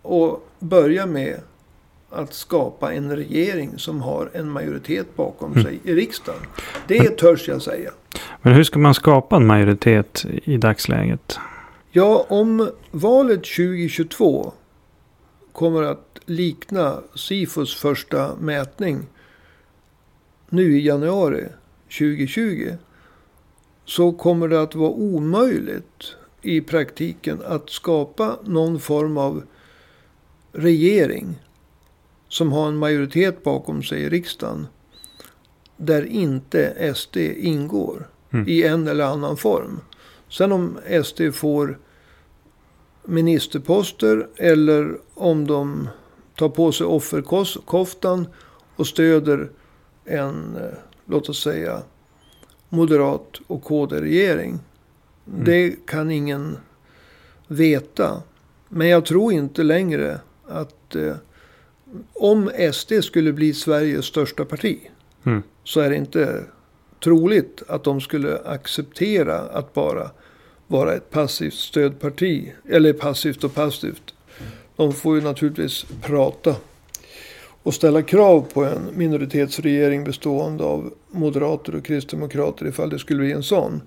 [0.02, 1.40] Och börja med
[2.12, 5.64] att skapa en regering som har en majoritet bakom mm.
[5.64, 6.40] sig i riksdagen.
[6.88, 7.90] Det törs jag säga.
[8.42, 11.38] Men hur ska man skapa en majoritet i dagsläget?
[11.90, 14.52] Ja, om valet 2022
[15.52, 19.06] kommer att likna Sifos första mätning
[20.48, 21.44] nu i januari
[21.98, 22.72] 2020
[23.84, 29.42] så kommer det att vara omöjligt i praktiken att skapa någon form av
[30.52, 31.38] regering
[32.32, 34.66] som har en majoritet bakom sig i riksdagen.
[35.76, 38.48] Där inte SD ingår mm.
[38.48, 39.80] i en eller annan form.
[40.28, 41.78] Sen om SD får
[43.04, 45.88] ministerposter eller om de
[46.36, 48.26] tar på sig offerkoftan
[48.76, 49.50] och stöder
[50.04, 51.82] en eh, låt oss säga,
[52.68, 54.58] moderat och KD-regering.
[55.28, 55.44] Mm.
[55.44, 56.56] Det kan ingen
[57.48, 58.22] veta.
[58.68, 61.16] Men jag tror inte längre att eh,
[62.12, 64.78] om SD skulle bli Sveriges största parti.
[65.26, 65.42] Mm.
[65.64, 66.44] Så är det inte
[67.04, 70.10] troligt att de skulle acceptera att bara
[70.66, 72.52] vara ett passivt stödparti.
[72.68, 74.14] Eller passivt och passivt.
[74.76, 76.56] De får ju naturligtvis prata
[77.62, 83.32] och ställa krav på en minoritetsregering bestående av moderater och kristdemokrater ifall det skulle bli
[83.32, 83.80] en sån.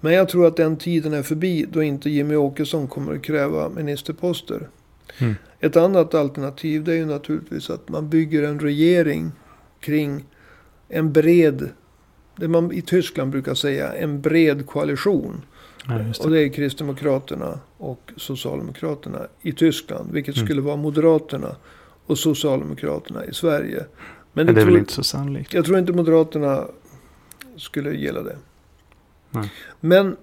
[0.00, 3.68] Men jag tror att den tiden är förbi då inte Jimmy Åkesson kommer att kräva
[3.68, 4.68] ministerposter.
[5.18, 5.34] Mm.
[5.60, 9.32] Ett annat alternativ det är ju naturligtvis att man bygger en regering
[9.80, 10.24] kring
[10.88, 11.68] en bred,
[12.36, 15.42] det man i Tyskland brukar säga, en bred koalition.
[15.86, 16.36] Ja, just Och det.
[16.36, 20.12] det är Kristdemokraterna och Socialdemokraterna i Tyskland.
[20.12, 20.46] Vilket Mm.
[20.46, 21.56] skulle vara Moderaterna
[22.06, 23.76] och Socialdemokraterna i Sverige.
[24.32, 25.54] Men Men det är tror, väl inte så sannolikt.
[25.54, 26.66] jag tror inte Moderaterna
[27.56, 28.36] skulle gilla det.
[29.30, 29.52] Nej.
[29.80, 30.16] Men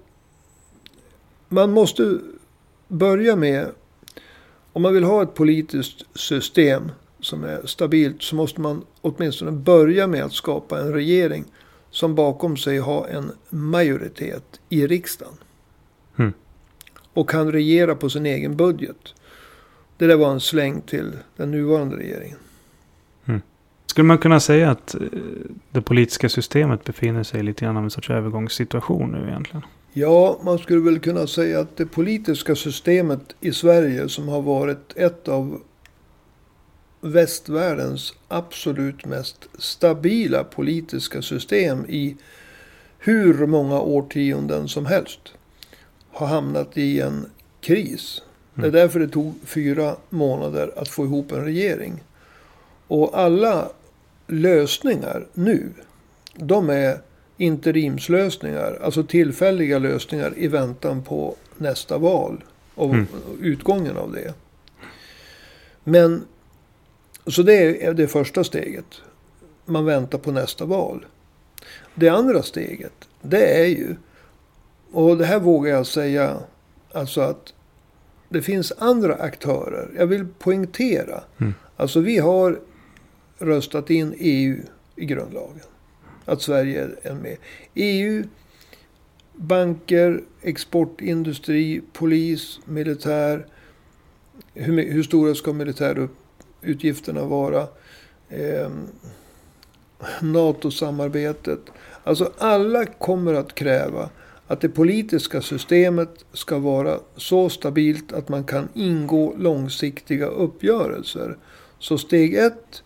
[1.49, 2.19] man måste
[2.87, 3.67] börja med,
[4.75, 10.07] om man vill ha ett politiskt system som är stabilt så måste man åtminstone börja
[10.07, 11.45] med att skapa en regering
[11.89, 15.33] som bakom sig har en majoritet i riksdagen.
[16.15, 16.33] Mm.
[17.13, 19.13] Och kan regera på sin egen budget.
[19.97, 22.37] Det där var en släng till den nuvarande regeringen.
[23.95, 25.01] Skulle man kunna säga att eh,
[25.71, 29.65] det politiska systemet befinner sig lite grann av en sorts övergångssituation nu egentligen?
[29.97, 34.93] Ja, man skulle väl kunna säga att det politiska systemet i Sverige som har varit
[34.95, 35.61] ett av
[37.01, 42.15] västvärldens absolut mest stabila politiska system i
[42.99, 45.19] hur många årtionden som helst
[46.11, 47.25] har hamnat i en
[47.61, 48.21] kris.
[48.53, 48.73] Det är Mm.
[48.73, 52.03] därför det tog fyra månader att få ihop en regering.
[52.87, 53.69] Och alla
[54.27, 55.69] lösningar nu,
[56.35, 57.01] de är
[57.37, 62.43] interimslösningar, alltså tillfälliga lösningar i väntan på nästa val
[62.75, 63.07] och Mm.
[63.41, 64.33] utgången av det.
[65.83, 66.25] Men,
[67.27, 69.01] så det är det första steget.
[69.65, 71.05] Man väntar på nästa val.
[71.95, 73.95] Det andra steget, det är ju,
[74.91, 76.37] och det här vågar jag säga,
[76.91, 77.53] alltså att
[78.29, 79.89] det finns andra aktörer.
[79.97, 81.23] Jag vill poängtera.
[81.37, 81.53] Mm.
[81.77, 82.59] Alltså vi har
[83.37, 84.57] röstat in EU
[84.95, 85.59] i grundlagen.
[86.25, 87.37] Att Sverige är med.
[87.73, 88.23] EU,
[89.33, 93.45] banker, exportindustri, polis, militär.
[94.53, 97.67] Hur, hur stora ska militärutgifterna vara?
[98.29, 98.69] Eh,
[100.21, 101.59] NATO-samarbetet.
[102.03, 104.09] Alltså alla kommer att kräva
[104.47, 111.37] att det politiska systemet ska vara så stabilt att man kan ingå långsiktiga uppgörelser.
[111.79, 112.83] Så steg ett.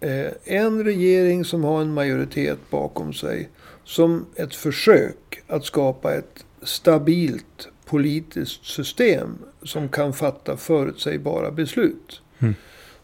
[0.00, 3.48] Eh, en regering som har en majoritet bakom sig.
[3.84, 9.38] Som ett försök att skapa ett stabilt politiskt system.
[9.62, 12.20] Som kan fatta förutsägbara beslut.
[12.38, 12.54] Mm.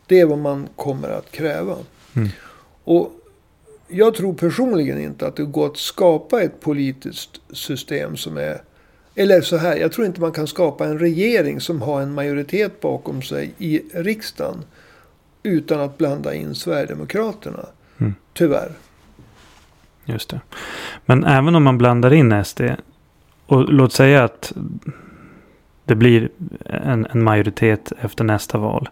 [0.06, 1.76] Det är vad man kommer att kräva.
[2.14, 2.28] Mm.
[2.84, 3.12] Och
[3.88, 8.62] jag tror personligen inte att det går att skapa ett politiskt system som är...
[9.14, 12.80] Eller så här, jag tror inte man kan skapa en regering som har en majoritet
[12.80, 14.64] bakom sig i riksdagen.
[15.42, 17.66] Utan att blanda in Sverigedemokraterna.
[17.98, 18.14] Mm.
[18.32, 18.70] Tyvärr.
[20.04, 20.40] Just det.
[21.06, 22.60] Men även om man blandar in SD.
[23.46, 24.52] Och låt säga att
[25.84, 26.28] det blir
[26.64, 28.88] en, en majoritet efter nästa val.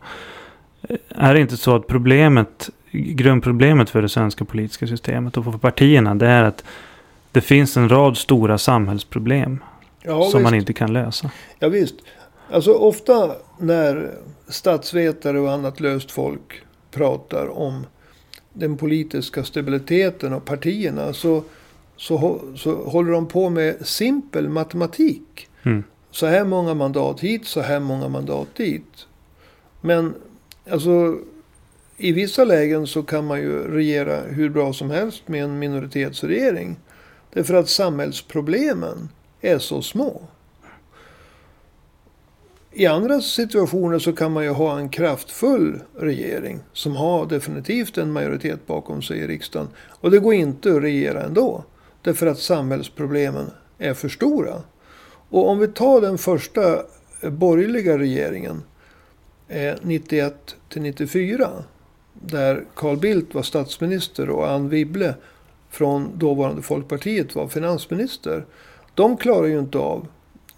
[1.08, 6.14] Är det inte så att problemet, grundproblemet för det svenska politiska systemet och för partierna,
[6.14, 6.64] det är att
[7.32, 9.58] det finns en rad stora samhällsproblem
[10.02, 10.60] Ja, som man visst.
[10.62, 11.30] inte kan lösa.
[11.58, 11.94] Ja, visst.
[12.50, 14.14] Alltså ofta när
[14.48, 17.86] statsvetare och annat löst folk pratar om
[18.52, 21.44] den politiska stabiliteten och partierna så,
[21.96, 25.48] så, så håller de på med simpel matematik.
[25.62, 25.84] Mm.
[26.10, 29.06] Så här många mandat hit, så här många mandat dit.
[29.80, 30.14] Men
[30.70, 31.18] alltså
[31.96, 36.76] i vissa lägen så kan man ju regera hur bra som helst med en minoritetsregering.
[37.32, 39.08] Därför att samhällsproblemen
[39.40, 40.22] är så små.
[42.72, 48.12] I andra situationer så kan man ju ha en kraftfull regering som har definitivt en
[48.12, 49.68] majoritet bakom sig i riksdagen.
[49.76, 51.64] Och det går inte att regera ändå.
[52.02, 54.62] Därför att samhällsproblemen är för stora.
[55.28, 56.74] Och om vi tar den första
[57.20, 58.62] eh, borgerliga regeringen
[59.48, 61.50] eh, 91 till 94.
[62.12, 65.14] Där Carl Bildt var statsminister och Anne Wibble
[65.70, 68.46] från dåvarande Folkpartiet var finansminister.
[68.94, 70.06] De klarar ju inte av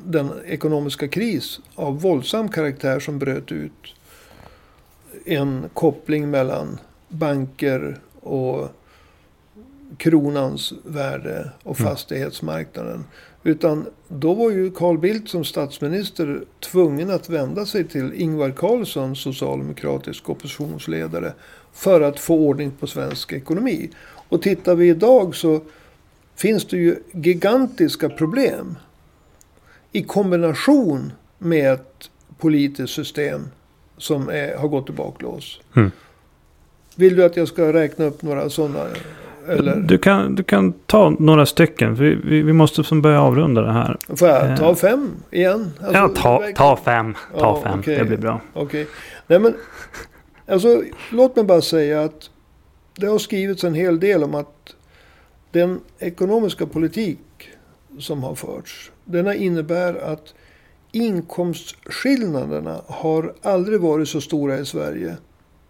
[0.05, 3.95] den ekonomiska kris av våldsam karaktär som bröt ut.
[5.25, 8.69] En koppling mellan banker och
[9.97, 11.91] kronans värde och Mm.
[11.91, 13.05] fastighetsmarknaden.
[13.43, 19.17] Utan då var ju Carl Bildt som statsminister tvungen att vända sig till Ingvar Carlsson,
[19.17, 21.33] socialdemokratisk oppositionsledare,
[21.73, 23.91] för att få ordning på svensk ekonomi.
[24.29, 25.61] Och tittar vi idag så
[26.35, 28.77] finns det ju gigantiska problem
[29.93, 33.41] i kombination med ett politiskt system
[33.97, 35.61] som är, har gått i baklås.
[35.77, 35.91] Mm.
[36.97, 38.85] Vill du att jag ska räkna upp några sådana?
[39.49, 41.95] Eller Du, kan, du kan ta några stycken.
[41.95, 43.97] Vi, vi, vi måste som börja avrunda det här.
[44.17, 44.75] får jag ta Eh.
[44.75, 45.71] fem igen?
[45.81, 47.15] Alltså, ja, ta, ta fem.
[47.15, 47.79] Ta Ja, fem.
[47.81, 47.99] okej.
[47.99, 48.41] Det blir bra.
[48.53, 48.87] Okej.
[49.27, 49.55] Nej men,
[50.47, 52.31] alltså låt mig bara säga att
[52.97, 54.75] det har skrivits en hel del om att
[55.51, 57.19] den ekonomiska politik
[57.99, 60.35] som har förts, denna innebär att
[60.93, 65.17] inkomstskillnaderna har aldrig varit så stora i Sverige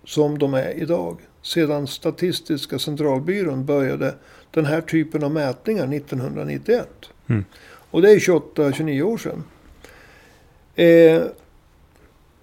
[0.05, 1.17] som de är idag.
[1.43, 4.15] Sedan Statistiska centralbyrån började
[4.51, 6.89] den här typen av mätningar 1991.
[7.27, 7.45] Mm.
[7.91, 9.45] Och det är 28-29 år sedan.
[10.75, 11.23] Eh,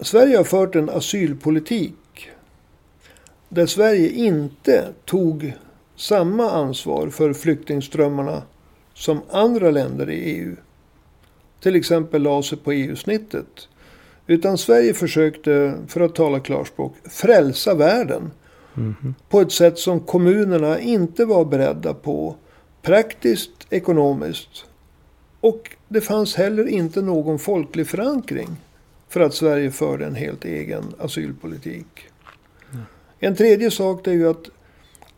[0.00, 2.30] Sverige har fört en asylpolitik
[3.48, 5.52] där Sverige inte tog
[5.96, 8.42] samma ansvar för flyktingströmmarna
[9.00, 10.56] som andra länder i EU.
[11.60, 13.68] Till exempel la sig på EU-snittet.
[14.26, 18.30] Utan Sverige försökte, för att tala klarspråk, frälsa världen
[18.74, 19.14] Mhm.
[19.28, 22.34] på ett sätt som kommunerna inte var beredda på.
[22.82, 24.64] Praktiskt, ekonomiskt.
[25.40, 28.48] Och det fanns heller inte någon folklig förankring
[29.08, 31.86] för att Sverige förde en helt egen asylpolitik.
[33.18, 34.50] En tredje sak är ju att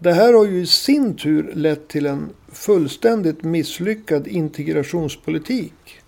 [0.02, 6.00] det här har ju i sin tur lett till en fullständigt misslyckad integrationspolitik.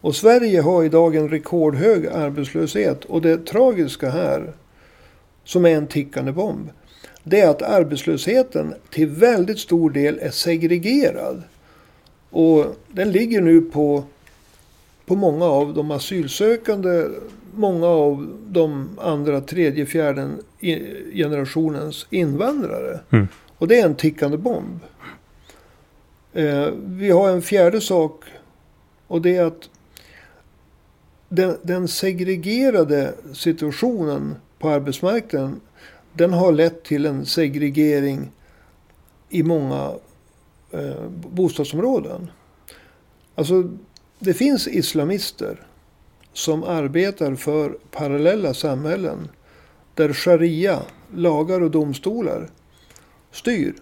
[0.00, 3.04] Och Sverige har idag en rekordhög arbetslöshet.
[3.04, 4.52] Och det tragiska här,
[5.44, 6.70] som är en tickande bomb,
[7.22, 11.42] det är att arbetslösheten till väldigt stor del är segregerad.
[12.30, 14.04] Och den ligger nu på,
[15.06, 17.04] på många av de asylsökande,
[17.56, 20.30] många av de andra tredje, fjärde
[21.12, 23.00] generationens invandrare.
[23.10, 23.28] Mm.
[23.58, 24.80] Och det är en tickande bomb.
[26.32, 28.24] Eh, vi har en fjärde sak
[29.06, 29.68] och det är att
[31.28, 35.60] den, den segregerade situationen på arbetsmarknaden
[36.12, 38.30] den har lett till en segregering
[39.28, 39.92] i många
[40.70, 42.30] eh, bostadsområden.
[43.34, 43.70] Alltså,
[44.18, 45.65] det finns islamister
[46.36, 49.28] som arbetar för parallella samhällen
[49.94, 50.82] där sharia,
[51.14, 52.50] lagar och domstolar
[53.32, 53.74] styr.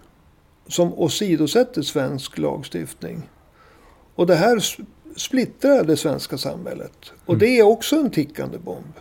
[0.67, 3.29] Som åsidosätter svensk lagstiftning.
[4.15, 4.63] Och det här
[5.15, 7.13] splittrar det svenska samhället.
[7.25, 7.39] Och Mm.
[7.39, 8.93] det är också en tickande bomb.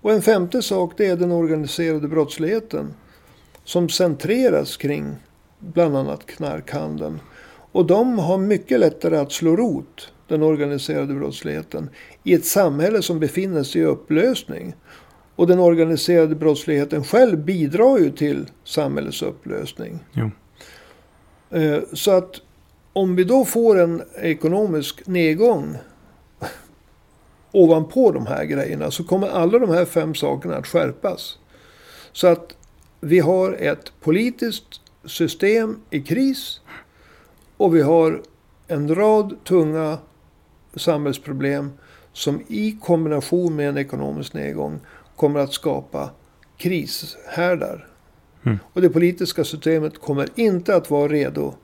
[0.00, 2.94] Och en femte sak det är den organiserade brottsligheten.
[3.64, 5.16] Som centreras kring
[5.58, 7.20] bland annat knarkhandeln.
[7.72, 11.90] Och de har mycket lättare att slå rot, den organiserade brottsligheten,
[12.24, 14.74] i ett samhälle som befinner sig i upplösning.
[15.36, 19.98] Och den organiserade brottsligheten själv bidrar ju till samhällets upplösning.
[20.12, 20.30] Jo.
[21.50, 22.40] Eh, Så att
[22.92, 25.76] om vi då får en ekonomisk nedgång
[27.52, 31.38] ovanpå de här grejerna så kommer alla de här fem sakerna att skärpas.
[32.12, 32.56] Så att
[33.00, 36.60] vi har ett politiskt system i kris
[37.56, 38.22] och vi har
[38.68, 39.98] en rad tunga
[40.74, 41.72] samhällsproblem
[42.12, 44.80] som i kombination med en ekonomisk nedgång
[45.16, 46.10] kommer att skapa
[46.56, 47.86] krishärdar.
[48.42, 48.58] Mm.
[48.72, 51.54] Och det politiska systemet kommer inte att vara redo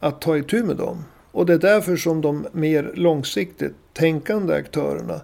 [0.00, 1.04] att ta itu med dem.
[1.32, 5.20] Och det är därför som de mer långsiktigt tänkande aktörerna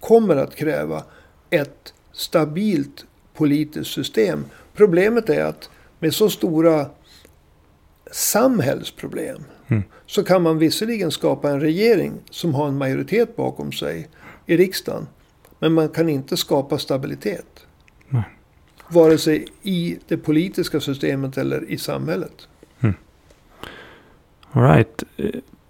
[0.00, 1.04] kommer att kräva
[1.50, 4.44] ett stabilt politiskt system.
[4.74, 6.86] Problemet är att med så stora
[8.10, 9.82] samhällsproblem Mm.
[10.06, 14.08] så kan man visserligen skapa en regering som har en majoritet bakom sig
[14.46, 15.06] i riksdagen.
[15.58, 17.66] Men man kan inte skapa stabilitet.
[18.08, 18.22] Nej.
[18.88, 22.48] Vare sig i det politiska systemet eller i samhället.
[24.56, 25.02] All right.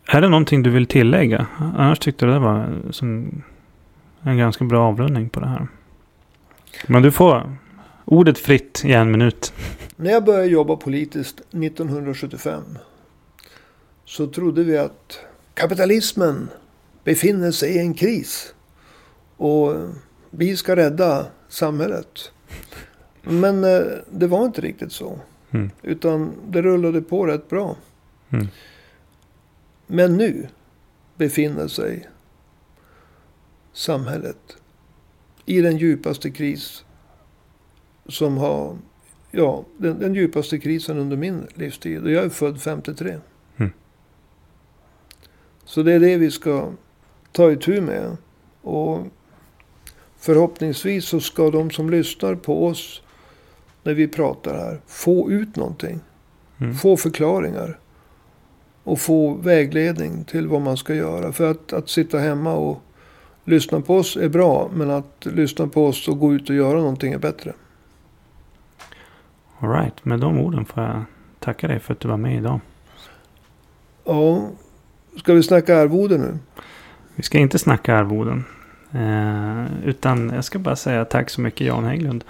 [0.07, 1.47] Är det någonting du vill tillägga?
[1.59, 3.43] Annars tyckte jag det var som
[4.23, 5.69] en ganska bra avrundning på det här.
[6.87, 7.57] Men du får
[8.05, 9.53] ordet fritt i en minut.
[9.97, 12.63] När jag började jobba politiskt 1975
[14.07, 15.19] så trodde vi att
[15.55, 16.49] kapitalismen
[17.05, 18.55] befinner sig i en kris.
[19.37, 19.75] Och
[20.31, 22.33] vi ska rädda samhället.
[23.23, 25.19] Men eh, det var inte riktigt så.
[25.51, 25.71] Mm.
[25.83, 27.77] Utan det rullade på rätt bra.
[28.31, 28.47] Mm.
[29.87, 30.49] Men nu
[31.17, 32.09] befinner sig
[33.73, 34.57] samhället
[35.47, 36.85] i den djupaste kris
[38.09, 38.77] som har
[39.31, 42.03] ja, den, den djupaste krisen under min livstid.
[42.03, 43.19] Och jag är född 53.
[45.67, 46.71] Så det är det vi ska
[47.33, 48.17] ta itu med.
[48.63, 49.07] Och
[50.17, 53.03] förhoppningsvis så ska de som lyssnar på oss
[53.83, 56.01] när vi pratar här få ut någonting.
[56.59, 56.75] Mm.
[56.75, 57.79] Få förklaringar.
[58.83, 61.33] Och få vägledning till vad man ska göra.
[61.33, 62.83] För att, att sitta hemma och
[63.45, 64.71] lyssna på oss är bra.
[64.73, 67.53] Men att lyssna på oss och gå ut och göra någonting är bättre.
[69.59, 71.05] Alright, med de orden får jag
[71.39, 72.61] tacka dig för att du var med idag.
[74.05, 74.49] Ja,
[75.17, 76.39] ska vi snacka arvode nu?
[77.15, 78.45] Vi ska inte snacka arvoden.
[78.93, 82.25] Eh, utan jag ska bara säga tack så mycket Jan Hägglund.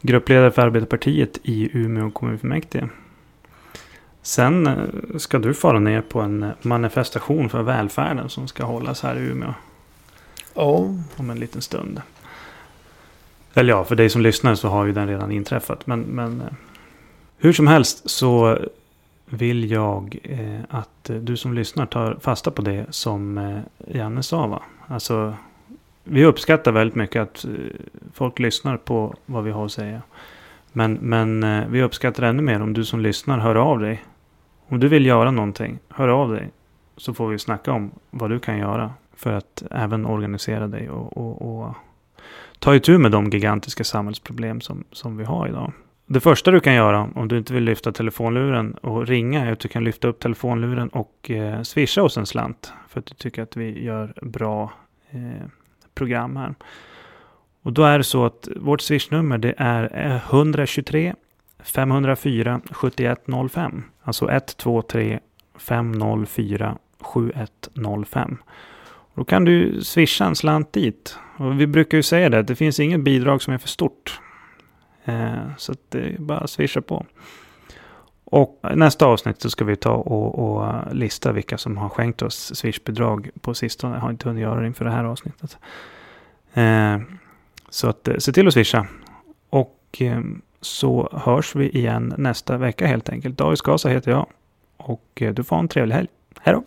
[0.00, 2.88] Gruppledare för Arbetarpartiet i Umeå kommunfullmäktige.
[4.22, 4.76] Sen eh,
[5.18, 9.54] ska du fara ner på en manifestation för välfärden som ska hållas här i Umeå
[10.54, 12.02] Ja, om en liten stund.
[13.54, 15.86] Eller ja, för dig som lyssnar så har ju den redan inträffat.
[15.86, 16.52] Men, men eh,
[17.38, 18.58] hur som helst så
[19.32, 23.58] vill jag eh, att du som lyssnar tar fasta på det som eh,
[23.96, 24.46] Janne sa.
[24.46, 24.62] Va?
[24.86, 25.34] Alltså,
[26.04, 27.50] vi uppskattar väldigt mycket att eh,
[28.12, 30.02] folk lyssnar på vad vi har att säga.
[30.72, 34.04] Men, men eh, vi uppskattar ännu mer om du som lyssnar hör av dig.
[34.68, 36.50] Om du vill göra någonting, hör av dig.
[36.96, 38.90] Så får vi snacka om vad du kan göra.
[39.16, 41.74] För att även organisera dig och, och, och
[42.58, 45.72] ta itu med de gigantiska samhällsproblem som, som vi har idag.
[46.06, 49.60] Det första du kan göra om du inte vill lyfta telefonluren och ringa är att
[49.60, 52.72] du kan lyfta upp telefonluren och eh, swisha oss en slant.
[52.88, 54.72] För att du tycker att vi gör bra
[55.10, 55.46] eh,
[55.94, 56.54] program här.
[57.62, 61.14] Och då är det så att vårt swishnummer det är 123
[61.62, 63.84] 504 7105.
[64.02, 65.20] Alltså 123
[65.58, 68.36] 504 7105.
[69.14, 71.18] Då kan du swisha en slant dit.
[71.36, 74.20] Och vi brukar ju säga det, det finns inget bidrag som är för stort.
[75.04, 77.06] Eh, så att det är bara att swisha på.
[78.24, 82.54] Och nästa avsnitt så ska vi ta och, och lista vilka som har skänkt oss
[82.54, 83.94] swishbidrag på sistone.
[83.94, 85.58] Jag har inte hunnit göra det inför det här avsnittet.
[86.52, 86.98] Eh,
[87.68, 88.86] så att eh, se till att swisha.
[89.50, 90.02] Och
[90.60, 93.38] så hörs vi igen nästa vecka helt enkelt.
[93.38, 94.26] David Skasa heter jag.
[94.76, 96.08] Och du får ha en trevlig helg.
[96.40, 96.64] Hej då!